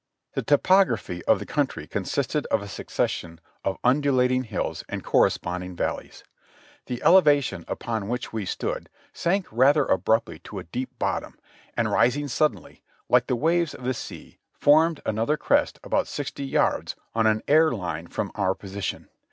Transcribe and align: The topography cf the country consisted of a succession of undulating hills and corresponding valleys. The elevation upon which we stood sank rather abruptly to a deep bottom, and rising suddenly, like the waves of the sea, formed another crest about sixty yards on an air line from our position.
The 0.33 0.41
topography 0.41 1.21
cf 1.27 1.37
the 1.37 1.45
country 1.45 1.85
consisted 1.85 2.47
of 2.47 2.63
a 2.63 2.67
succession 2.67 3.39
of 3.63 3.77
undulating 3.83 4.45
hills 4.45 4.83
and 4.89 5.03
corresponding 5.03 5.75
valleys. 5.75 6.23
The 6.87 7.03
elevation 7.03 7.65
upon 7.67 8.07
which 8.07 8.33
we 8.33 8.43
stood 8.45 8.89
sank 9.13 9.45
rather 9.51 9.85
abruptly 9.85 10.39
to 10.39 10.57
a 10.57 10.63
deep 10.63 10.89
bottom, 10.97 11.35
and 11.77 11.91
rising 11.91 12.29
suddenly, 12.29 12.81
like 13.09 13.27
the 13.27 13.35
waves 13.35 13.75
of 13.75 13.83
the 13.83 13.93
sea, 13.93 14.39
formed 14.55 15.01
another 15.05 15.37
crest 15.37 15.79
about 15.83 16.07
sixty 16.07 16.45
yards 16.45 16.95
on 17.13 17.27
an 17.27 17.43
air 17.47 17.71
line 17.71 18.07
from 18.07 18.31
our 18.33 18.55
position. 18.55 19.07